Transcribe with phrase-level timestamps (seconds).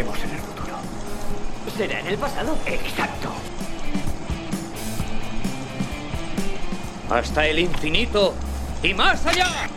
[0.00, 0.76] en el futuro.
[1.76, 2.56] ¿Será en el pasado?
[2.66, 3.30] Exacto.
[7.10, 8.34] Hasta el infinito
[8.82, 9.68] y más allá.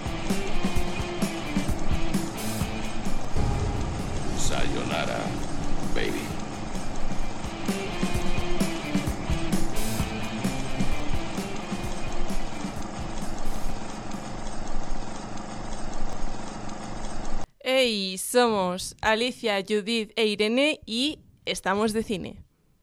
[18.31, 22.37] Somos Alicia, Judith e Irene y estamos de cine.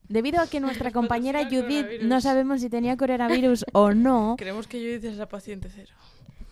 [0.08, 4.78] Debido a que nuestra compañera Judith no sabemos si tenía coronavirus o no, Creemos que
[4.78, 5.92] Judith es la paciente cero.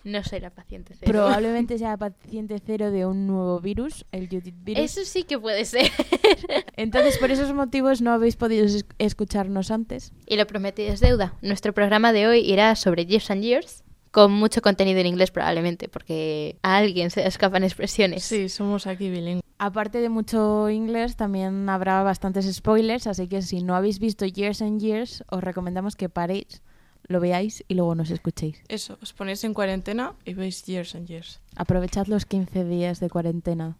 [0.03, 1.11] No soy la paciente cero.
[1.11, 4.83] probablemente sea paciente cero de un nuevo virus, el Judith virus.
[4.97, 5.91] Eso sí que puede ser.
[6.77, 10.11] Entonces, por esos motivos no habéis podido es- escucharnos antes.
[10.25, 11.33] y lo prometido es deuda.
[11.41, 15.89] Nuestro programa de hoy irá sobre Years and Years, con mucho contenido en inglés probablemente,
[15.89, 18.23] porque a alguien se le escapan expresiones.
[18.23, 19.43] Sí, somos aquí bilingües.
[19.59, 24.61] Aparte de mucho inglés, también habrá bastantes spoilers, así que si no habéis visto Years
[24.61, 26.61] and Years, os recomendamos que paréis,
[27.07, 28.61] lo veáis y luego nos escuchéis.
[28.67, 31.41] Eso, os ponéis en cuarentena y veis Years and Years.
[31.55, 33.77] Aprovechad los 15 días de cuarentena.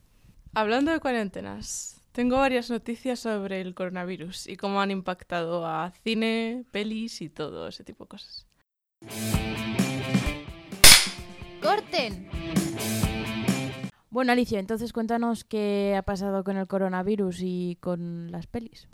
[0.56, 6.66] Hablando de cuarentenas, tengo varias noticias sobre el coronavirus y cómo han impactado a cine,
[6.72, 8.48] pelis y todo ese tipo de cosas.
[11.62, 12.30] ¡Corten!
[14.10, 18.88] Bueno, Alicia, entonces cuéntanos qué ha pasado con el coronavirus y con las pelis.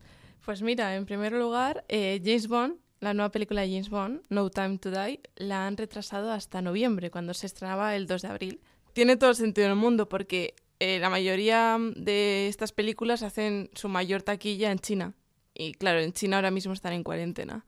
[0.46, 4.50] Pues mira, en primer lugar, eh, James Bond, la nueva película de James Bond, No
[4.50, 8.60] Time to Die, la han retrasado hasta noviembre, cuando se estrenaba el 2 de abril.
[8.94, 13.88] Tiene todo el sentido del mundo porque eh, la mayoría de estas películas hacen su
[13.88, 15.14] mayor taquilla en China.
[15.54, 17.66] Y claro, en China ahora mismo están en cuarentena.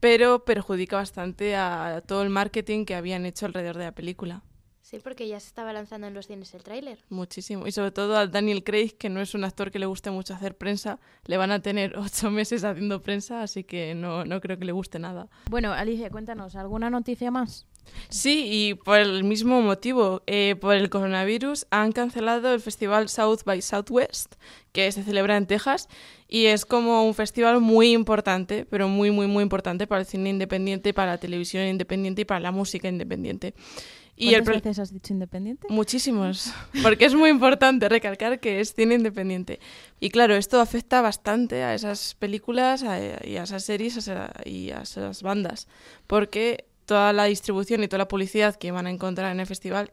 [0.00, 4.42] Pero perjudica bastante a todo el marketing que habían hecho alrededor de la película.
[4.88, 7.04] Sí, porque ya se estaba lanzando en los cines el tráiler.
[7.10, 7.66] Muchísimo.
[7.66, 10.32] Y sobre todo a Daniel Craig, que no es un actor que le guste mucho
[10.32, 10.98] hacer prensa.
[11.26, 14.72] Le van a tener ocho meses haciendo prensa, así que no, no creo que le
[14.72, 15.28] guste nada.
[15.50, 17.66] Bueno, Alicia, cuéntanos, ¿alguna noticia más?
[18.08, 23.40] Sí, y por el mismo motivo, eh, por el coronavirus, han cancelado el festival South
[23.44, 24.34] by Southwest,
[24.72, 25.88] que se celebra en Texas,
[26.28, 30.30] y es como un festival muy importante, pero muy, muy, muy importante para el cine
[30.30, 33.54] independiente, para la televisión independiente y para la música independiente.
[34.20, 35.68] Y el ¿Cuántas pro- veces has dicho independiente?
[35.70, 39.60] Muchísimos, porque es muy importante recalcar que es cine independiente.
[40.00, 44.70] Y claro, esto afecta bastante a esas películas a- y a esas series a y
[44.70, 45.68] a esas bandas,
[46.08, 49.90] porque toda la distribución y toda la publicidad que van a encontrar en el festival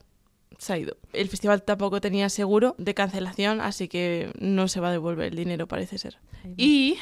[0.58, 0.96] se ha ido.
[1.12, 5.36] El festival tampoco tenía seguro de cancelación, así que no se va a devolver el
[5.36, 6.20] dinero, parece ser.
[6.56, 6.98] Y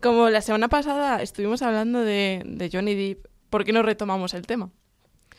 [0.00, 4.46] como la semana pasada estuvimos hablando de, de Johnny Depp, ¿por qué no retomamos el
[4.46, 4.70] tema?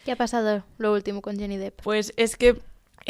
[0.03, 1.81] ¿Qué ha pasado lo último con Johnny Depp?
[1.81, 2.61] Pues es que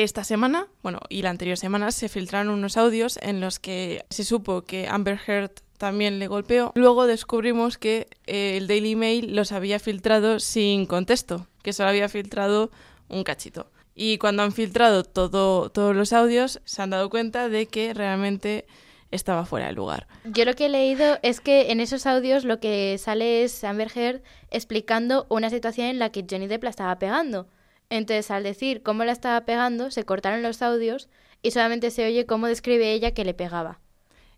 [0.03, 4.23] esta semana, bueno, y la anterior semana, se filtraron unos audios en los que se
[4.23, 6.71] supo que Amber Heard también le golpeó.
[6.75, 12.07] Luego descubrimos que eh, el Daily Mail los había filtrado sin contexto, que solo había
[12.07, 12.71] filtrado
[13.09, 13.71] un cachito.
[13.93, 18.65] Y cuando han filtrado todo, todos los audios, se han dado cuenta de que realmente
[19.11, 20.07] estaba fuera de lugar.
[20.23, 23.91] Yo lo que he leído es que en esos audios lo que sale es Amber
[23.93, 27.47] Heard explicando una situación en la que Johnny Depp la estaba pegando.
[27.89, 31.09] Entonces, al decir cómo la estaba pegando, se cortaron los audios
[31.41, 33.79] y solamente se oye cómo describe ella que le pegaba.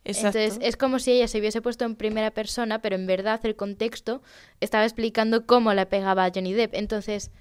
[0.03, 0.39] Exacto.
[0.39, 3.55] Entonces, es como si ella se hubiese puesto en primera persona, pero en verdad el
[3.55, 4.21] contexto
[4.59, 6.73] estaba explicando cómo la pegaba a Johnny Depp.
[6.73, 7.31] Entonces,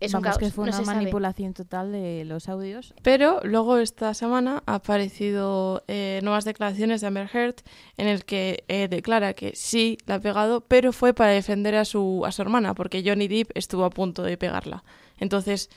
[0.00, 0.38] es un Vamos, caos.
[0.38, 0.96] que fue no una sabe.
[0.98, 2.94] manipulación total de los audios.
[3.02, 7.56] Pero luego esta semana ha aparecido eh, nuevas declaraciones de Amber Heard
[7.96, 11.84] en el que eh, declara que sí la ha pegado, pero fue para defender a
[11.84, 14.82] su, a su hermana, porque Johnny Depp estuvo a punto de pegarla.
[15.18, 15.68] Entonces,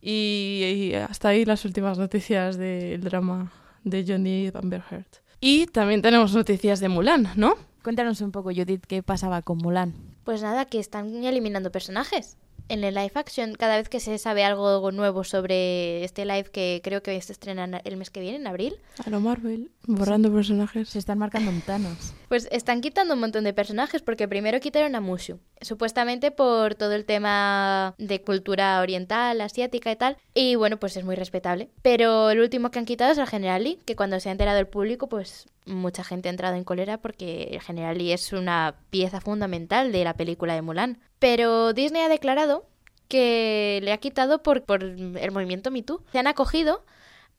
[0.00, 3.52] y, y hasta ahí las últimas noticias del drama
[3.84, 5.06] de Johnny Depp Amber Heard.
[5.40, 7.54] Y también tenemos noticias de Mulan, ¿no?
[7.82, 9.94] Cuéntanos un poco, Judith, qué pasaba con Mulan.
[10.24, 12.38] Pues nada, que están eliminando personajes.
[12.68, 16.80] En el live action, cada vez que se sabe algo nuevo sobre este live que
[16.82, 20.88] creo que se estrena el mes que viene, en abril, A lo Marvel, borrando personajes.
[20.88, 22.14] Se están marcando en Thanos.
[22.28, 26.92] pues están quitando un montón de personajes porque primero quitaron a Mushu, supuestamente por todo
[26.92, 31.68] el tema de cultura oriental, asiática y tal, y bueno, pues es muy respetable.
[31.82, 34.58] Pero el último que han quitado es el General Lee, que cuando se ha enterado
[34.58, 38.74] el público, pues mucha gente ha entrado en cólera porque el General Lee es una
[38.90, 40.98] pieza fundamental de la película de Mulan.
[41.24, 42.66] Pero Disney ha declarado
[43.08, 46.02] que le ha quitado por, el movimiento Me Too.
[46.12, 46.84] Se han acogido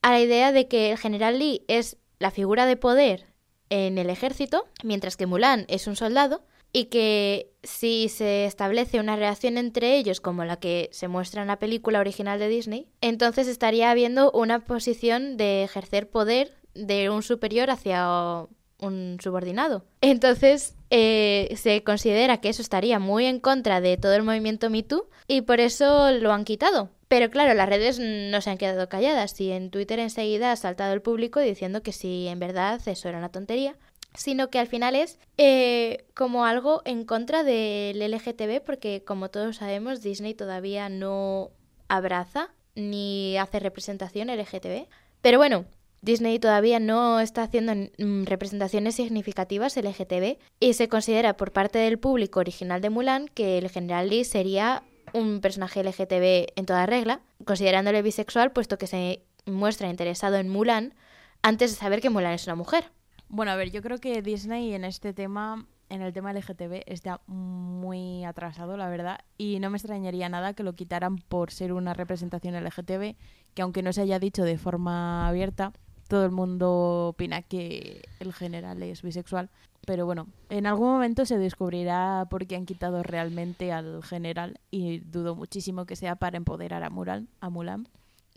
[0.02, 3.28] a la idea de que el General Lee es la figura de poder
[3.70, 6.42] en el ejército, mientras que Mulan es un soldado,
[6.72, 11.46] y que si se establece una relación entre ellos como la que se muestra en
[11.46, 17.22] la película original de Disney, entonces estaría habiendo una posición de ejercer poder de un
[17.22, 18.48] superior hacia
[18.80, 19.84] un subordinado.
[20.00, 24.82] Entonces, eh, se considera que eso estaría muy en contra de todo el movimiento Me
[24.82, 26.90] Too y por eso lo han quitado.
[27.08, 30.92] Pero claro, las redes no se han quedado calladas y en Twitter enseguida ha saltado
[30.92, 33.76] el público diciendo que si en verdad eso era una tontería,
[34.14, 39.56] sino que al final es eh, como algo en contra del LGTB porque como todos
[39.56, 41.50] sabemos Disney todavía no
[41.88, 44.86] abraza ni hace representación LGTB.
[45.22, 45.64] Pero bueno,
[46.06, 51.98] Disney todavía no está haciendo mm, representaciones significativas LGTB y se considera por parte del
[51.98, 57.22] público original de Mulan que el general Lee sería un personaje LGTB en toda regla,
[57.44, 60.94] considerándole bisexual puesto que se muestra interesado en Mulan
[61.42, 62.92] antes de saber que Mulan es una mujer.
[63.28, 67.20] Bueno, a ver, yo creo que Disney en este tema, en el tema LGTB, está
[67.26, 71.94] muy atrasado, la verdad, y no me extrañaría nada que lo quitaran por ser una
[71.94, 73.16] representación LGTB,
[73.54, 75.72] que aunque no se haya dicho de forma abierta,
[76.08, 79.50] todo el mundo opina que el general es bisexual.
[79.86, 84.98] Pero bueno, en algún momento se descubrirá por qué han quitado realmente al general y
[84.98, 87.88] dudo muchísimo que sea para empoderar a, Mulan, a Mulan.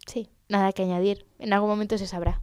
[0.06, 1.26] Sí, nada que añadir.
[1.40, 2.40] En algún momento se sabrá.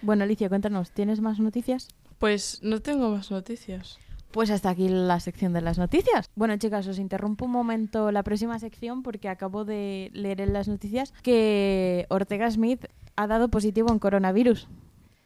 [0.00, 1.88] Bueno, Alicia, cuéntanos, ¿tienes más noticias?
[2.18, 3.98] Pues no tengo más noticias.
[4.30, 6.30] Pues hasta aquí la sección de las noticias.
[6.34, 10.68] Bueno, chicas, os interrumpo un momento la próxima sección porque acabo de leer en las
[10.68, 14.68] noticias que Ortega Smith ha dado positivo en coronavirus.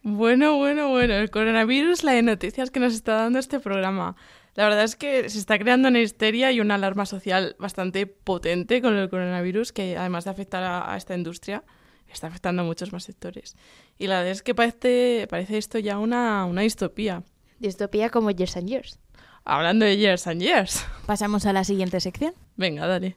[0.02, 4.16] Bueno, bueno, bueno, el coronavirus, la de noticias que nos está dando este programa.
[4.54, 8.80] La verdad es que se está creando una histeria y una alarma social bastante potente
[8.80, 11.64] con el coronavirus, que además de afectar a, a esta industria,
[12.08, 13.56] está afectando a muchos más sectores.
[13.98, 17.22] Y la verdad es que parece, parece esto ya una, una distopía.
[17.58, 18.98] Distopía como Years and Years.
[19.44, 20.84] Hablando de Years and Years.
[21.06, 22.34] Pasamos a la siguiente sección.
[22.56, 23.16] Venga, dale.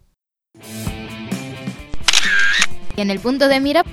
[2.95, 3.83] Y en el punto de mira.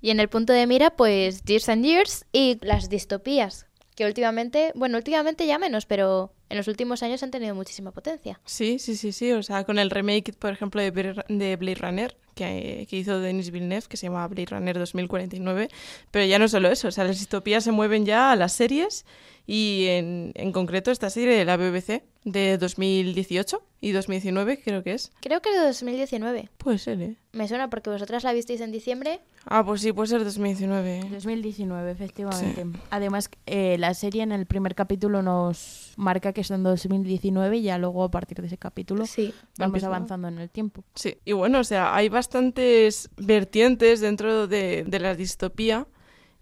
[0.00, 3.66] Y en el punto de mira, pues Years and Years y las distopías.
[3.96, 8.40] Que últimamente, bueno, últimamente ya menos, pero en los últimos años han tenido muchísima potencia.
[8.46, 9.32] Sí, sí, sí, sí.
[9.32, 13.20] O sea, con el remake, por ejemplo, de Blade- de Blade Runner, que, que hizo
[13.20, 15.68] Denis Villeneuve, que se llama Blade Runner 2049.
[16.10, 19.04] Pero ya no solo eso, o sea, las distopías se mueven ya a las series
[19.46, 24.92] y en, en concreto esta serie de la BBC de 2018 y 2019 creo que
[24.94, 25.12] es.
[25.20, 26.48] Creo que es de 2019.
[26.56, 27.16] Puede ser, ¿eh?
[27.32, 29.20] Me suena porque vosotras la visteis en diciembre.
[29.46, 30.98] Ah, pues sí, puede ser 2019.
[30.98, 31.06] ¿eh?
[31.10, 32.66] 2019, efectivamente.
[32.90, 37.62] Además, eh, la serie en el primer capítulo nos marca que es en 2019 y
[37.62, 39.32] ya luego a partir de ese capítulo Sí.
[39.58, 40.84] vamos Empieza- avanzando en el tiempo.
[40.94, 45.86] Sí, y bueno, o sea, hay bastantes vertientes dentro de, de la distopía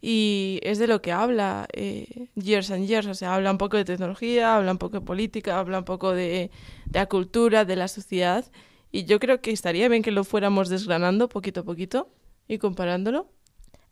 [0.01, 3.77] y es de lo que habla eh, Years and Years, o sea, habla un poco
[3.77, 6.51] de tecnología, habla un poco de política, habla un poco de,
[6.87, 8.45] de la cultura, de la sociedad
[8.91, 12.09] y yo creo que estaría bien que lo fuéramos desgranando poquito a poquito
[12.49, 13.31] y comparándolo.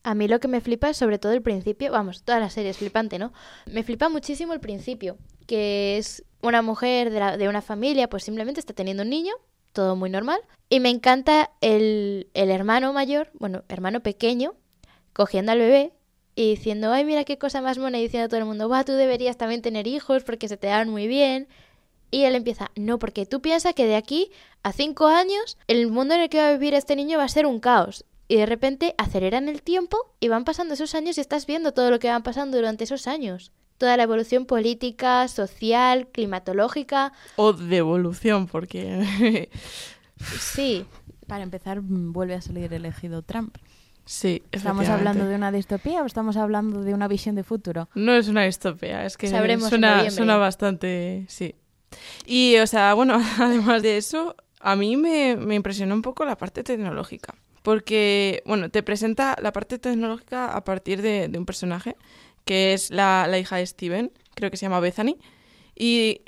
[0.03, 2.71] A mí lo que me flipa es sobre todo el principio, vamos, toda la serie
[2.71, 3.33] es flipante, ¿no?
[3.67, 8.61] Me flipa muchísimo el principio, que es una mujer de, de una familia, pues simplemente
[8.61, 9.35] está teniendo un niño,
[9.73, 14.55] todo muy normal, y me encanta el, el hermano mayor, bueno, hermano pequeño,
[15.13, 15.93] cogiendo al bebé
[16.37, 18.85] y diciendo, ay, mira qué cosa más mona, y diciendo a todo el mundo, va,
[18.85, 21.49] tú deberías también tener hijos porque se te dan muy bien.
[22.11, 24.31] Y él empieza, no, porque tú piensas que de aquí
[24.63, 27.29] a cinco años el mundo en el que va a vivir este niño va a
[27.29, 28.05] ser un caos.
[28.29, 31.91] Y de repente aceleran el tiempo y van pasando esos años y estás viendo todo
[31.91, 33.53] lo que van pasando durante esos años.
[33.79, 37.13] Toda la evolución política, social, climatológica.
[37.37, 39.49] O de evolución, porque
[40.41, 40.87] Sí,
[41.27, 43.57] Para empezar, vuelve a salir elegido Trump.
[44.05, 47.89] sí, ¿Estamos hablando de una distopía o estamos hablando de una visión de futuro?
[47.95, 51.55] No es una distopía, es que Sabremos en suena, suena bastante, sí.
[52.25, 56.37] Y, o sea, bueno, además de eso, a mí me, me impresionó un poco la
[56.37, 57.35] parte tecnológica.
[57.67, 61.97] Porque, bueno, te presenta la parte tecnológica a partir de, de un personaje,
[62.45, 65.17] que es la, la hija de Steven, creo que se llama Bethany,
[65.75, 66.21] y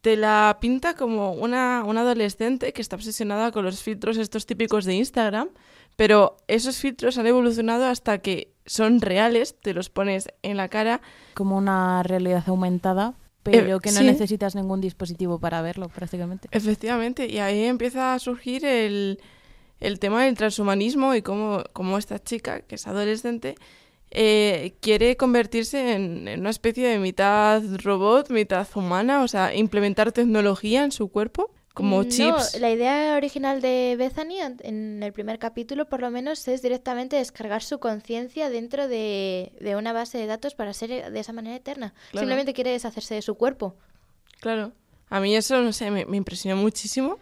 [0.00, 4.84] te la pinta como una, una adolescente que está obsesionada con los filtros estos típicos
[4.84, 5.50] de Instagram,
[5.94, 11.00] pero esos filtros han evolucionado hasta que son reales, te los pones en la cara
[11.34, 14.04] Como una realidad aumentada, pero Eh, que no sí.
[14.06, 16.48] necesitas ningún dispositivo para verlo, prácticamente.
[16.50, 19.20] Efectivamente, y ahí empieza a surgir el,
[19.82, 23.54] el tema del transhumanismo y cómo, cómo esta chica, que es adolescente,
[24.10, 30.12] eh, quiere convertirse en, en una especie de mitad robot, mitad humana, o sea, implementar
[30.12, 32.60] tecnología en su cuerpo, como No, chips.
[32.60, 37.62] la idea original de Bethany en- el primer capítulo, por lo menos, es directamente descargar
[37.62, 41.94] su conciencia dentro de, de una base de datos para ser de esa manera eterna.
[42.10, 42.24] Claro.
[42.24, 43.74] Simplemente quiere deshacerse de su cuerpo.
[44.40, 44.72] Claro.
[45.08, 47.18] A mí eso, no sé, me, me impresionó muchísimo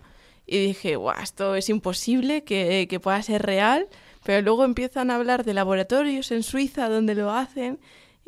[0.47, 3.89] y dije, guau, esto es imposible que, que pueda ser real,
[4.25, 7.79] pero luego empiezan a hablar de laboratorios en Suiza donde lo hacen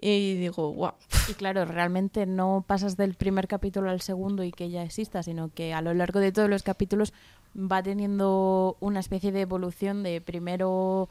[0.01, 0.93] y digo, wow.
[1.29, 5.51] Y claro, realmente no pasas del primer capítulo al segundo y que ya exista, sino
[5.55, 7.13] que a lo largo de todos los capítulos
[7.57, 11.09] va teniendo una especie de evolución de primero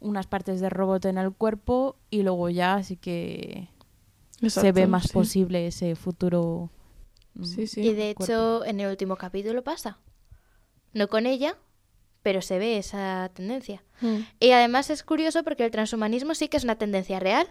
[0.00, 3.68] unas partes de robot en el cuerpo y luego ya así que
[4.48, 5.12] se ve más sí.
[5.12, 6.70] posible ese futuro.
[7.34, 7.80] mm, Sí, sí.
[7.82, 8.24] y de cuerpo.
[8.24, 9.98] hecho, en el último capítulo pasa.
[10.94, 11.56] No con ella,
[12.22, 13.82] pero se ve esa tendencia.
[14.00, 14.16] Mm.
[14.40, 17.46] Y además es curioso porque el transhumanismo sí que es una tendencia real.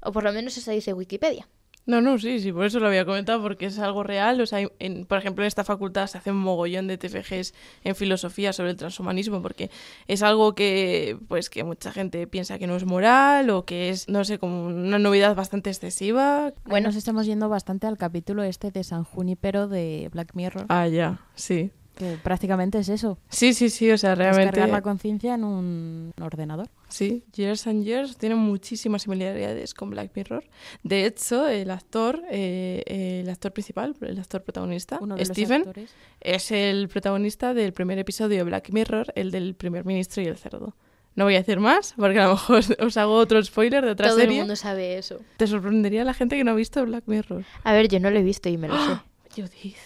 [0.00, 1.48] O por lo menos eso dice Wikipedia.
[1.86, 4.38] No, no, sí, sí, por eso lo había comentado, porque es algo real.
[4.42, 7.96] O sea, en- por ejemplo, en esta facultad se hace un mogollón de TFGs en
[7.96, 9.70] filosofía sobre el transhumanismo, porque
[10.06, 14.06] es algo que, pues, que mucha gente piensa que no es moral o que es,
[14.06, 16.52] no sé, como una novedad bastante excesiva.
[16.66, 20.86] Bueno, nos estamos yendo bastante al capítulo este de San Junipero de Black Mirror, Ah,
[20.88, 21.70] ya, sí.
[21.98, 23.18] Que prácticamente es eso.
[23.28, 24.46] Sí, sí, sí, o sea, realmente...
[24.52, 26.68] Descargar la conciencia en un ordenador.
[26.88, 30.44] Sí, Years and Years tiene muchísimas similaridades con Black Mirror.
[30.82, 35.68] De hecho, el actor, eh, el actor principal, el actor protagonista, Uno de Stephen, los
[35.68, 35.90] actores.
[36.20, 40.38] es el protagonista del primer episodio de Black Mirror, el del primer ministro y el
[40.38, 40.76] cerdo.
[41.16, 44.06] No voy a decir más, porque a lo mejor os- hago otro spoiler de otra
[44.08, 44.36] Todo serie.
[44.36, 45.18] el mundo sabe eso.
[45.36, 47.44] Te sorprendería la gente que no ha visto Black Mirror.
[47.64, 49.00] A ver, yo no lo he visto y me lo sé.
[49.36, 49.76] Judith.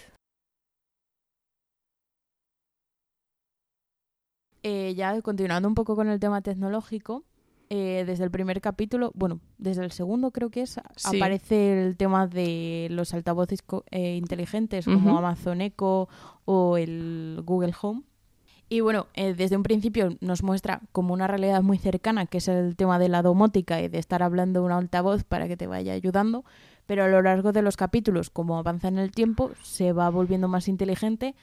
[4.62, 7.24] Eh, ya continuando un poco con el tema tecnológico,
[7.68, 11.16] eh, desde el primer capítulo, bueno, desde el segundo creo que es, Sí.
[11.16, 15.16] aparece el tema de los altavoces co- eh, inteligentes como.
[15.18, 16.08] Amazon Echo
[16.44, 18.02] o el Google Home.
[18.68, 22.48] Y bueno, eh, desde un principio nos muestra como una realidad muy cercana, que es
[22.48, 25.92] el tema de la domótica y de estar hablando un altavoz para que te vaya
[25.92, 26.44] ayudando,
[26.86, 30.48] pero a lo largo de los capítulos, como avanza en el tiempo, se va volviendo
[30.48, 31.34] más inteligente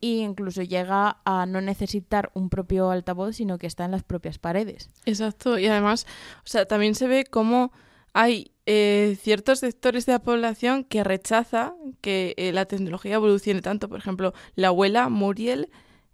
[0.00, 4.38] e incluso llega a no necesitar un propio altavoz, sino que está en las propias
[4.38, 4.90] paredes.
[5.04, 6.06] Exacto, y además,
[6.38, 7.72] o sea, también se ve cómo
[8.12, 13.88] hay eh, ciertos sectores de la población que rechaza que eh, la tecnología evolucione tanto.
[13.88, 15.70] Por ejemplo, la abuela Muriel,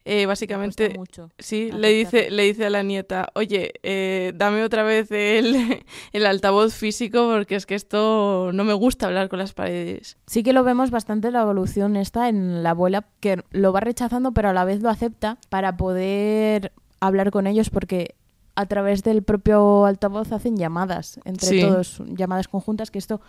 [0.08, 1.30] eh, básicamente, mucho.
[1.38, 6.26] sí, le dice, le dice a la nieta, oye, eh, dame otra vez el, el
[6.26, 10.16] altavoz físico porque es que esto no me gusta hablar con las paredes.
[10.26, 14.32] Sí que lo vemos bastante la evolución esta en la abuela, que lo va rechazando,
[14.32, 18.14] pero a la vez lo acepta para poder hablar con ellos, porque
[18.54, 21.60] a través del propio altavoz hacen llamadas entre Sí.
[21.60, 23.20] todos, llamadas conjuntas, que esto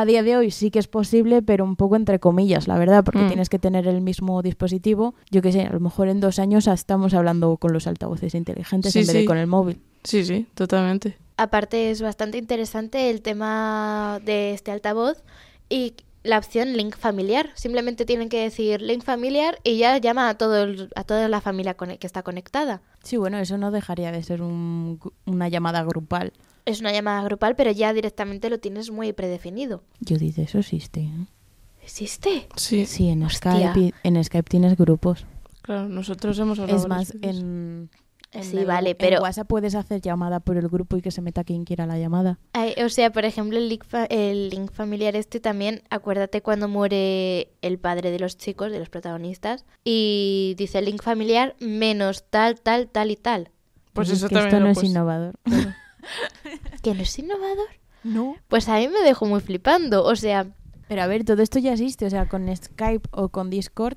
[0.00, 3.04] a día de hoy sí que es posible, pero un poco entre comillas, la verdad,
[3.04, 3.26] porque Mm.
[3.28, 5.14] tienes que tener el mismo dispositivo.
[5.30, 8.92] Yo que sé, a lo mejor en dos años estamos hablando con los altavoces inteligentes
[8.92, 9.80] Sí, en vez de con el móvil.
[10.04, 11.16] Sí, sí, totalmente.
[11.36, 15.22] Aparte es bastante interesante el tema de este altavoz
[15.68, 15.94] y
[16.24, 17.50] la opción link familiar.
[17.54, 21.40] Simplemente tienen que decir link familiar y ya llama a, todo el- a toda la
[21.40, 22.80] familia con- que está conectada.
[23.02, 26.32] Sí, bueno, eso no dejaría de ser un- una llamada grupal.
[26.64, 29.82] Es una llamada grupal, pero ya directamente lo tienes muy predefinido.
[30.06, 31.00] Judith, eso existe.
[31.00, 31.26] ¿eh?
[31.82, 32.46] ¿Existe?
[32.56, 33.72] Sí, Sí, en Hostia.
[33.72, 35.26] Skype, en Skype tienes grupos.
[35.62, 37.90] claro, nosotros hemos hablado Es más, en,
[38.32, 41.10] en Sí, el- vale, en pero- WhatsApp puedes hacer llamada por el grupo y que
[41.10, 42.38] se meta quien quiera la llamada.
[42.52, 46.68] Ay, o sea, por ejemplo, el link, fa- el link familiar este también, acuérdate cuando
[46.68, 52.60] muere el padre de los chicos, de los protagonistas, y dice link familiar menos tal,
[52.60, 53.50] tal, tal y tal.
[53.92, 54.90] Pues Es eso que también esto no es puesto.
[54.90, 55.34] innovador.
[56.82, 57.68] ¿Que no es innovador?
[58.04, 58.36] No.
[58.48, 60.04] Pues a mí me dejó muy flipando.
[60.04, 60.46] O sea,
[60.88, 63.96] Pero a ver, todo esto ya existe, o sea, con Skype o con Discord.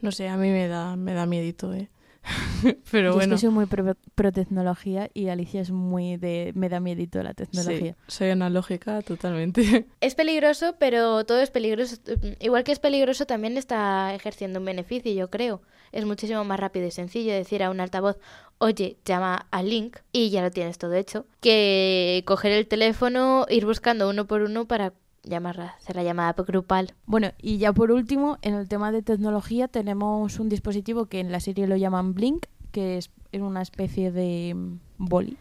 [0.00, 1.90] No sé, a mí me da, me da miedito, ¿eh?
[2.90, 3.34] Pero yo bueno.
[3.34, 6.52] es que soy muy pro, pro tecnología y Alicia es muy de...
[6.54, 7.96] me da miedito la tecnología.
[8.06, 9.86] Sí, soy analógica totalmente.
[10.00, 11.96] es peligroso, pero todo es peligroso.
[12.40, 15.62] Igual que es peligroso, también está ejerciendo un beneficio, yo creo.
[15.92, 18.16] Es muchísimo más rápido y sencillo decir a un altavoz,
[18.58, 23.66] oye, llama al link y ya lo tienes todo hecho, que coger el teléfono, ir
[23.66, 26.94] buscando uno por uno para llamar, hacer la llamada grupal.
[27.06, 31.32] Bueno, y ya por último, en el tema de tecnología tenemos un dispositivo que en
[31.32, 34.56] la serie lo llaman Blink, que es una especie de
[34.98, 35.36] boli.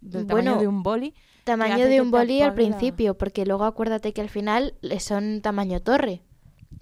[0.00, 1.14] Del tamaño Bueno, de un boli.
[1.44, 6.22] Tamaño de un boli al principio, porque luego acuérdate que al final son tamaño torre.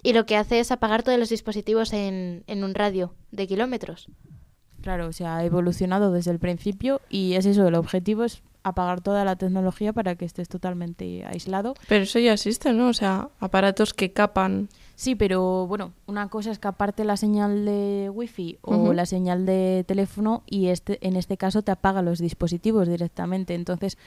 [0.03, 4.09] Y lo que hace es apagar todos los dispositivos en, en un radio de kilómetros.
[4.81, 9.01] Claro, o sea, ha evolucionado desde el principio y es eso, el objetivo es apagar
[9.01, 11.75] toda la tecnología para que estés totalmente aislado.
[11.87, 12.87] Pero eso ya existe, ¿no?
[12.87, 14.69] O sea, aparatos que capan.
[14.95, 19.45] Sí, pero bueno, una cosa es que aparte la señal de wifi o la señal
[19.45, 23.53] de teléfono y este en este caso te apaga los dispositivos directamente.
[23.53, 23.97] Entonces,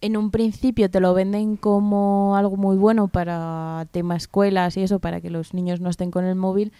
[0.00, 5.00] en un principio te lo venden como algo muy bueno para tema escuelas y eso,
[5.00, 6.72] para que los niños no estén con el móvil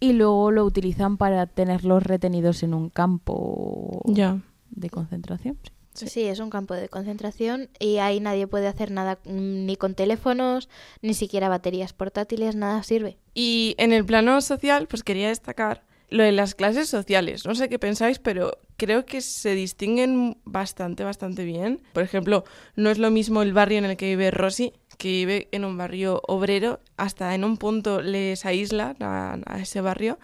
[0.00, 4.02] y luego lo utilizan para tenerlos retenidos en un campo.
[4.04, 4.38] Ya.
[4.70, 5.56] de concentración.
[5.62, 5.77] sí.
[6.06, 6.24] Sí.
[6.24, 10.68] es un campo de concentración y ahí nadie puede hacer nada mm, ni con teléfonos,
[11.02, 13.18] ni siquiera baterías portátiles, nada sirve.
[13.34, 17.44] Y en el plano social, pues quería destacar lo de las clases sociales.
[17.44, 21.82] No sé qué pensáis, pero creo que se distinguen bastante, bastante bien.
[21.92, 22.44] Por ejemplo,
[22.76, 25.76] no es lo mismo el barrio en el que vive Rosy, que vive en un
[25.76, 30.18] barrio obrero, hasta en un punto les aísla a, a ese barrio,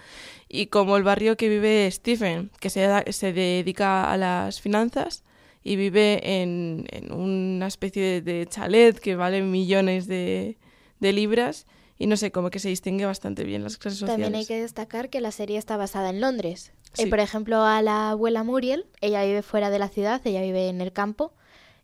[0.49, 5.23] y como el barrio que vive Stephen, que se, se dedica a las finanzas
[5.64, 10.59] y vive en, en una especie de, de chalet que vale millones de,
[11.00, 11.66] de libras.
[11.97, 14.25] Y no sé, como que se distingue bastante bien las clases sociales.
[14.25, 16.73] También hay que destacar que la serie está basada en Londres.
[16.97, 17.06] Eh, Sí.
[17.06, 20.80] por ejemplo, a la abuela Muriel, ella vive fuera de la ciudad, ella vive en
[20.80, 21.33] el campo,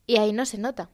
[0.07, 0.89] y ahí no se nota.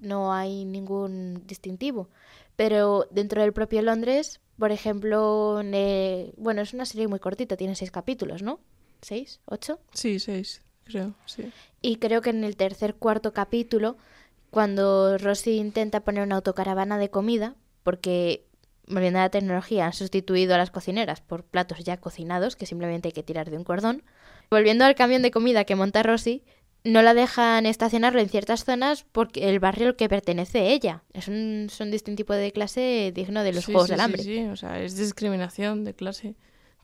[0.00, 2.08] No hay ningún distintivo.
[2.56, 7.74] Pero dentro del propio Londres, por ejemplo, en, bueno, es una serie muy cortita, tiene
[7.74, 8.60] seis capítulos, ¿no?
[9.02, 9.40] ¿Seis?
[9.46, 9.80] ¿Ocho?
[9.92, 11.50] Sí, seis, creo, sí.
[11.82, 13.96] Y creo que en el tercer, cuarto capítulo,
[14.50, 18.46] cuando Rosy intenta poner una autocaravana de comida, porque
[18.88, 23.08] volviendo a la tecnología han sustituido a las cocineras por platos ya cocinados, que simplemente
[23.08, 24.02] hay que tirar de un cordón.
[24.50, 26.44] Volviendo al camión de comida que monta Rosy,
[26.84, 31.02] no la dejan estacionarlo en ciertas zonas porque el barrio al que pertenece ella.
[31.12, 34.04] Es un, son distinto tipo de clase digno de los Sí, Juegos sí, del sí,
[34.04, 34.22] Hambre.
[34.22, 36.36] Sí, o sea, es discriminación de clase,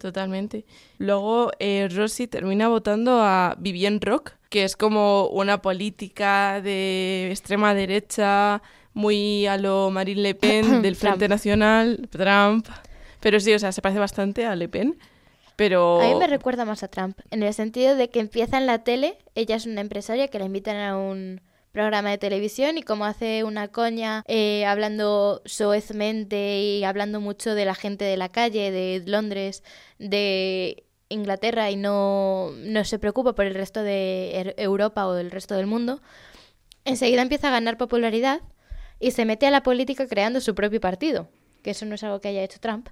[0.02, 0.64] totalmente.
[0.98, 7.72] Luego, eh, Rosy termina votando a Vivienne Rock, que es como una política de extrema
[7.72, 11.30] derecha, muy a lo Marine Le Pen del Frente Trump.
[11.30, 12.66] Nacional, Trump.
[13.20, 14.98] Pero sí, o sea, se parece bastante a Le Pen.
[15.56, 16.00] Pero.
[16.00, 18.82] A mí me recuerda más a Trump, en el sentido de que empieza en la
[18.82, 21.40] tele, ella es una empresaria que la invitan a un
[21.72, 27.64] programa de televisión y como hace una coña eh, hablando soezmente y hablando mucho de
[27.64, 29.62] la gente de la calle, de Londres,
[29.98, 35.30] de Inglaterra y no, no se preocupa por el resto de Er- Europa o del
[35.30, 36.00] resto del mundo,
[36.84, 38.40] enseguida empieza a ganar popularidad
[39.00, 41.28] y se mete a la política creando su propio partido,
[41.62, 42.88] que eso no es algo que haya hecho Trump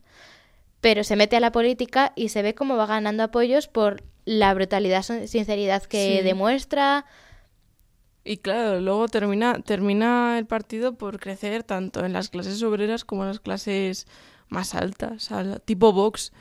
[0.83, 4.55] pero se mete a la política y se ve cómo va ganando apoyos por la
[4.55, 6.25] brutalidad, sin- sinceridad que Sí.
[6.25, 7.05] demuestra.
[8.25, 13.23] Y claro, luego termina, termina el partido por crecer tanto en las clases obreras como
[13.23, 14.07] en las clases
[14.49, 16.33] más altas, al- tipo Vox.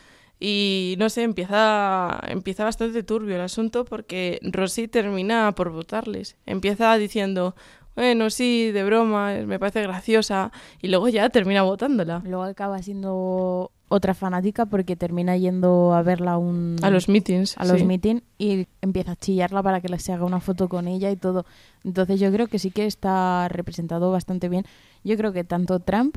[0.41, 6.37] Y no sé, empieza, empieza bastante turbio el asunto porque Rosy termina por votarles.
[6.45, 7.55] Empieza diciendo,
[7.99, 10.53] bueno, sí, de broma, me parece graciosa.
[10.81, 12.21] Y luego ya termina votándola.
[12.23, 17.57] Luego acaba siendo otra fanática porque termina yendo a verla a un A los meetings.
[17.57, 18.21] a los sí.
[18.37, 21.45] y empieza a chillarla para que le se haga una foto con ella y todo.
[21.83, 24.65] Entonces yo creo que sí que está representado bastante bien.
[25.03, 26.15] Yo creo que tanto Trump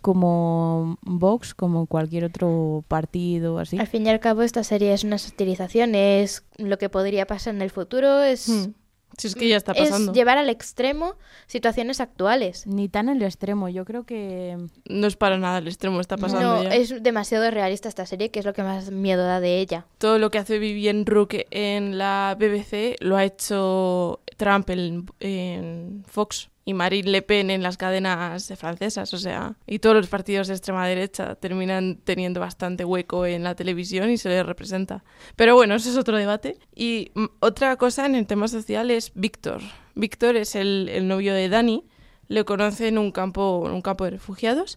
[0.00, 3.78] como Vox, como cualquier otro partido así.
[3.78, 7.54] Al fin y al cabo, esta serie es una satirización, es lo que podría pasar
[7.54, 8.72] en el futuro, es, Hmm.
[9.16, 10.12] Si es que ya está es pasando.
[10.12, 11.16] llevar al extremo
[11.46, 12.66] situaciones actuales.
[12.66, 14.56] Ni tan en el extremo, yo creo que
[14.88, 16.74] No es para nada el extremo, está pasando No, ya.
[16.74, 19.86] es demasiado realista esta serie, que es lo que más miedo da de ella.
[19.98, 26.04] todo lo que hace Vivienne Rook en la BBC lo ha hecho Trump en, en
[26.06, 30.48] Fox y Marine Le Pen en las cadenas francesas, o sea, y todos los partidos
[30.48, 35.02] de extrema derecha terminan teniendo bastante hueco en la televisión y se les representa.
[35.34, 36.58] Pero bueno, eso es otro debate.
[36.74, 39.62] Y mm, otra cosa en el tema social es Víctor.
[39.94, 41.86] Víctor es el, el novio de Dani,
[42.26, 44.76] le conoce en un campo, en un campo de refugiados.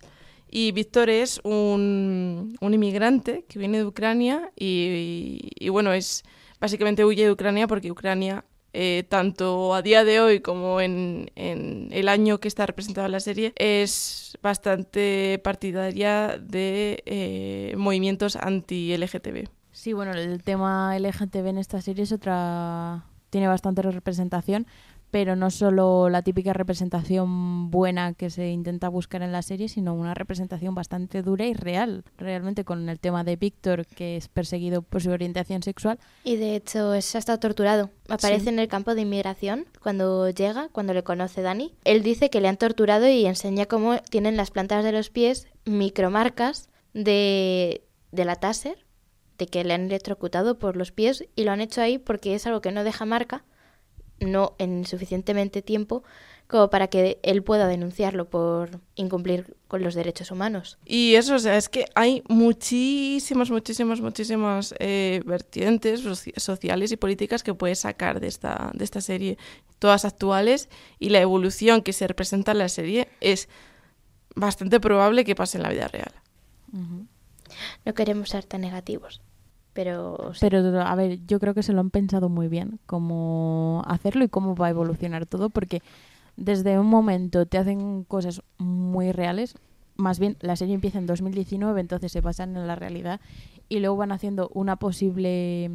[0.50, 6.24] Y Víctor es un, un inmigrante que viene de Ucrania y, y, bueno, es
[6.62, 12.08] básicamente huye de Ucrania porque Ucrania, eh, tanto a día de hoy como en, el
[12.08, 19.50] año que está representada la serie, es bastante partidaria de eh, movimientos anti-LGTB.
[19.72, 24.68] sí, bueno, el tema LGTB en esta serie es otra tiene bastante representación,
[25.12, 29.94] pero no solo la típica representación buena que se intenta buscar en la serie, sino
[29.94, 34.82] una representación bastante dura y real, realmente con el tema de Víctor, que es perseguido
[34.82, 36.00] por su orientación sexual.
[36.24, 37.90] Y de hecho, es hasta torturado.
[38.10, 38.50] Aparece Sí.
[38.50, 41.74] en el campo de inmigración cuando llega, cuando le conoce Dani.
[41.84, 45.48] Él dice que le han torturado y enseña cómo tienen las plantas de los pies
[45.66, 48.86] micromarcas de, de la taser,
[49.38, 52.46] de que le han electrocutado por los pies y lo han hecho ahí porque es
[52.48, 53.44] algo que no deja marca,
[54.22, 56.04] no en suficientemente tiempo
[56.48, 60.78] como para que él pueda denunciarlo por incumplir con los derechos humanos.
[60.86, 66.98] Y eso, o sea, es que hay muchísimas, muchísimas, muchísimas eh, vertientes soci- sociales y
[66.98, 69.38] políticas que puedes sacar de esta, de esta serie,
[69.80, 70.68] todas actuales,
[71.00, 73.48] y la evolución que se representa en la serie es
[74.36, 76.12] bastante probable que pase en la vida real.
[77.86, 79.22] No queremos ser tan negativos.
[79.74, 80.40] Pero, sí.
[80.42, 84.30] Pero, a ver, yo creo que se lo han pensado muy bien cómo hacerlo y
[84.30, 85.82] cómo va a evolucionar todo, porque
[86.36, 89.56] desde un momento te hacen cosas muy reales.
[89.96, 93.22] Más bien, la serie empieza en 2019, entonces se basan en la realidad
[93.70, 95.72] y luego van haciendo una posible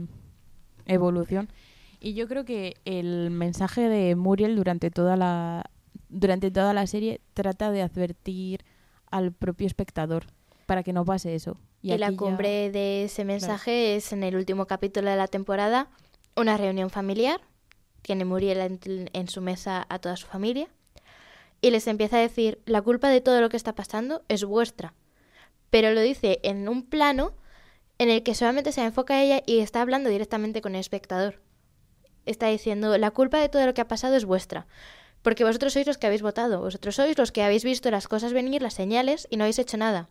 [0.87, 1.49] evolución.
[2.01, 5.71] Y yo creo que el mensaje de Muriel durante toda la
[6.09, 8.65] durante toda la serie trata de advertir
[9.11, 10.25] al propio espectador
[10.67, 11.57] para que no pase eso.
[11.83, 15.89] Y, la ya- cumbre de ese mensaje es en el último capítulo de la temporada,
[16.37, 17.41] una reunión familiar.
[18.03, 20.69] Tiene Muriel en, en su mesa a toda su familia.
[21.61, 24.95] Y les empieza a decir, la culpa de todo lo que está pasando es vuestra.
[25.71, 27.33] Pero lo dice en un plano
[27.99, 31.41] en el que solamente se enfoca a ella y está hablando directamente con el espectador.
[32.27, 34.67] Está diciendo, la culpa de todo lo que ha pasado es vuestra.
[35.23, 38.33] Porque vosotros sois los que habéis votado, vosotros sois los que habéis visto las cosas
[38.33, 40.09] venir, las señales, y no habéis hecho nada.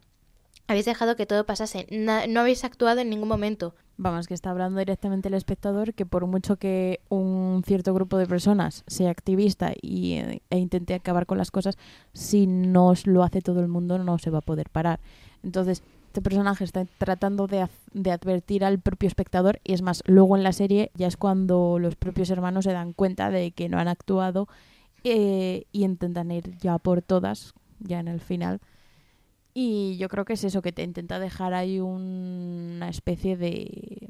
[0.67, 3.75] Habéis dejado que todo pasase, na- no habéis actuado en ningún momento.
[3.97, 8.25] Vamos, que está hablando directamente el espectador que por mucho que un cierto grupo de
[8.27, 10.15] personas sea activista y,
[10.49, 11.77] e intente acabar con las cosas,
[12.11, 14.99] si no lo hace todo el mundo no se va a poder parar.
[15.43, 20.35] Entonces, este personaje está tratando de, de advertir al propio espectador y es más, luego
[20.35, 23.77] en la serie ya es cuando los propios hermanos se dan cuenta de que no
[23.77, 24.47] han actuado
[25.03, 28.59] eh, y intentan ir ya por todas, ya en el final.
[29.57, 34.07] Y yo creo que es eso, que te intenta dejar ahí un- una especie de...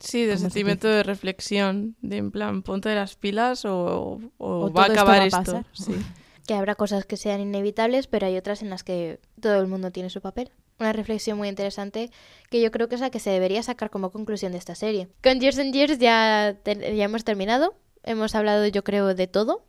[0.00, 4.48] Sí, de ¿Cómo se sentimiento de reflexión, de en plan, ponte las pilas o, o
[4.66, 5.64] O va a esto acabar va a esto.
[5.72, 5.94] Sí.
[6.46, 9.90] Que habrá cosas que sean inevitables, pero hay otras en las que todo el mundo
[9.92, 10.50] tiene su papel.
[10.80, 12.10] Una reflexión muy interesante
[12.50, 15.08] que yo creo que es la que se debería sacar como conclusión de esta serie.
[15.22, 17.74] Con Years and Years ya, te- ya hemos terminado.
[18.02, 19.64] Hemos hablado, yo creo, de todo.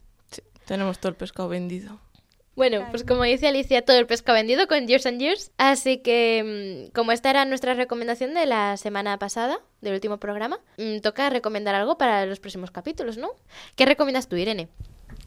[0.66, 2.00] Tenemos todo el pescado vendido.
[2.60, 5.50] Bueno, pues como dice Alicia, todo el pescado vendido con Years and Years.
[5.58, 10.60] Así que, mm, como esta era nuestra recomendación de la semana pasada, del último programa,
[10.78, 13.30] mm, toca recomendar algo para los próximos capítulos, ¿no?
[13.78, 14.67] ¿Qué recomiendas tú, Irene?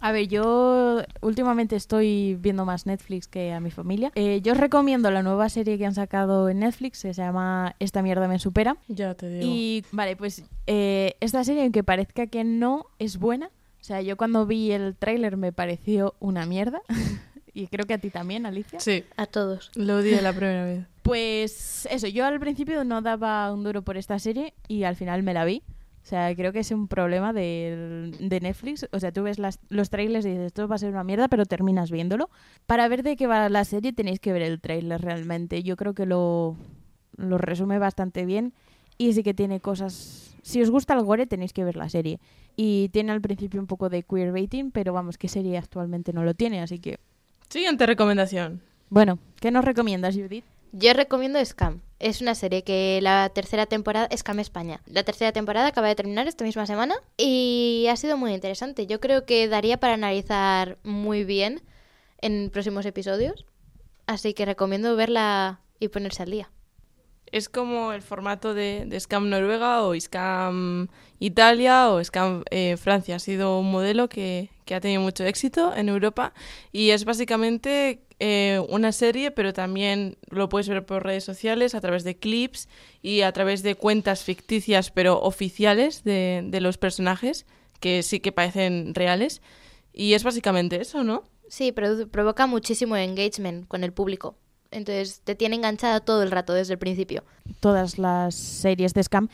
[0.01, 4.13] A ver, yo últimamente estoy viendo más Netflix que a mi familia.
[4.15, 7.77] Eh, yo os recomiendo la nueva serie que han sacado en Netflix, que se llama
[7.79, 8.77] Esta mierda me supera.
[8.89, 9.51] Ya te digo.
[9.51, 13.51] Y vale, pues eh, esta serie, aunque parezca que no, es buena.
[13.83, 16.81] O sea, yo cuando vi el tráiler me pareció una mierda.
[17.53, 18.79] y creo que a ti también, Alicia.
[18.81, 19.71] Sí, A todos.
[19.75, 20.87] lo odié la primera vez.
[21.03, 25.25] Pues eso, yo al principio no daba un duro por esta serie y al final
[25.25, 25.65] me la vi.
[26.01, 28.87] O sea, creo que es un problema del- de, Netflix.
[28.93, 31.27] O sea, tú ves las- los trailers y dices, esto va a ser una mierda,
[31.27, 32.31] pero terminas viéndolo.
[32.67, 35.65] Para ver de qué va la serie tenéis que ver el trailer realmente.
[35.65, 36.57] Yo creo que lo,
[37.17, 38.53] lo resume bastante bien
[38.97, 40.32] y sí que tiene cosas...
[40.43, 42.21] Si os gusta el gore tenéis que ver la serie.
[42.57, 46.35] Y tiene al principio un poco de queerbaiting, pero vamos, ¿qué serie actualmente no lo
[46.35, 46.61] tiene?
[46.61, 46.99] Así que...
[47.49, 48.61] Siguiente recomendación.
[48.91, 50.45] Bueno, ¿qué nos recomiendas, Judith?
[50.73, 51.81] Yo recomiendo Scam.
[51.99, 54.81] Es una serie que la tercera temporada, Scam España.
[54.87, 58.87] La tercera temporada acaba de terminar esta misma semana y ha sido muy interesante.
[58.87, 61.63] Yo creo que daría para analizar muy bien
[62.21, 63.45] en próximos episodios.
[64.07, 66.51] Así que recomiendo verla y ponerse al día.
[67.33, 73.17] Es como el formato de, Scam Noruega o Scam Italia o Scam eh, Francia.
[73.17, 76.35] Ha sido un modelo que, que ha tenido mucho éxito en Europa
[76.73, 81.81] y es básicamente eh, una serie, pero también lo puedes ver por redes sociales a
[81.81, 82.69] través de clips
[83.01, 87.47] y a través de cuentas ficticias pero oficiales de, de los personajes
[87.81, 89.43] que sí que parecen reales.
[89.93, 91.25] Y es básicamente eso, ¿no?
[91.49, 94.37] Sí, provoca muchísimo engagement con el público.
[94.73, 97.23] Entonces te tiene enganchada todo el rato desde el principio.
[97.61, 99.29] todas las series de Scam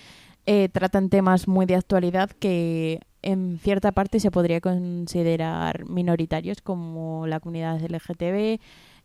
[0.46, 7.26] eh, tratan temas muy de actualidad que en cierta parte se podría considerar minoritarios, como
[7.26, 8.60] la comunidad LGTB,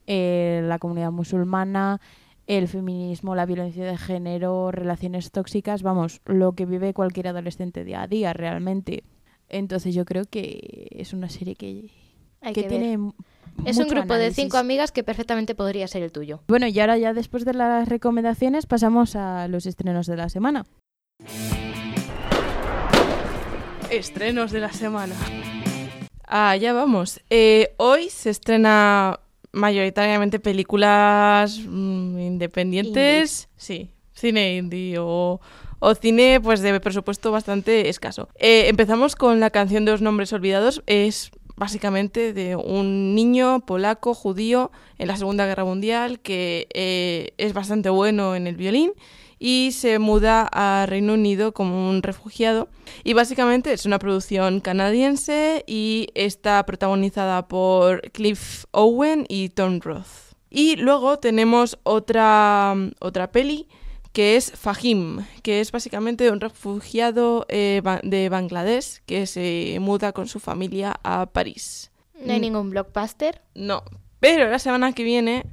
[0.08, 2.00] eh, la comunidad musulmana,
[2.48, 8.04] el feminismo, la violencia de género, relaciones tóxicas, vamos, lo que vive cualquier adolescente día
[8.04, 9.04] a día realmente.
[9.50, 11.91] Entonces yo creo que es una serie que,
[12.41, 13.13] Hay que que tiene
[13.65, 16.41] Es un grupo de cinco amigas que perfectamente podría ser el tuyo.
[16.47, 20.65] Bueno, y ahora ya después de las recomendaciones pasamos a los estrenos de la semana.
[23.89, 25.15] Estrenos de la semana.
[26.25, 27.21] Ah, ya vamos.
[27.29, 29.19] Eh, hoy se estrena
[29.51, 33.49] mayoritariamente películas mm, independientes.
[33.55, 35.39] Sí, cine indie o,
[35.79, 38.29] o cine pues de presupuesto bastante escaso.
[38.35, 40.81] Eh, empezamos con la canción de los nombres olvidados.
[40.87, 47.53] Es básicamente de un niño polaco judío en la Segunda Guerra Mundial que eh, es
[47.53, 48.93] bastante bueno en el violín
[49.39, 52.69] y se muda a Reino Unido como un refugiado.
[53.03, 60.33] Y básicamente es una producción canadiense y está protagonizada por Cliff Owen y Tom Roth.
[60.49, 63.67] Y luego tenemos otra, otra peli
[64.13, 70.28] que es Fahim, que es básicamente un refugiado eh, de Bangladesh que se muda con
[70.28, 71.91] su familia a París.
[72.23, 72.41] No hay Mm.
[72.41, 73.41] ningún blockbuster.
[73.56, 73.84] No,
[74.19, 75.43] pero la semana que viene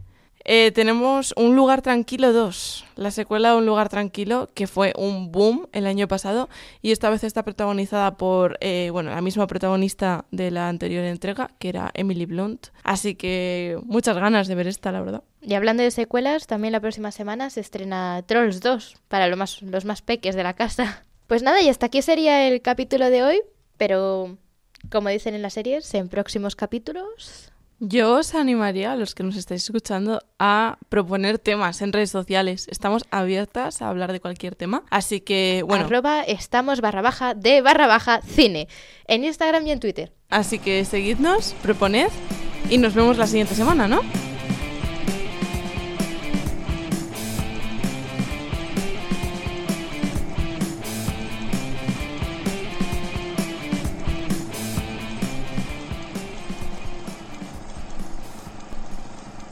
[0.45, 5.31] eh, tenemos Un lugar tranquilo 2, la secuela de Un lugar tranquilo, que fue un
[5.33, 6.49] boom el año pasado
[6.83, 11.51] y esta vez está protagonizada por, eh, bueno, la misma protagonista de la anterior entrega,
[11.59, 12.69] que era Emily Blunt.
[12.83, 15.23] Así que muchas ganas de ver esta, la verdad.
[15.43, 19.63] Y hablando de secuelas, también la próxima semana se estrena Trolls 2 para lo más-
[19.63, 21.05] los más peques de la casa.
[21.31, 23.41] Pues nada, y hasta aquí sería el capítulo de hoy,
[23.77, 24.37] pero
[24.91, 27.50] como dicen en las series, en próximos capítulos
[27.83, 32.69] Yo os animaría a los que nos estáis escuchando a proponer temas en redes sociales.
[32.69, 34.83] Estamos abiertas a hablar de cualquier tema.
[34.91, 38.69] Así que, bueno, arroba estamos barra baja de barra baja cine
[39.07, 40.13] en Instagram y en Twitter.
[40.29, 42.11] así que seguidnos, proponed
[42.69, 44.03] y nos vemos la siguiente semana, ¿no?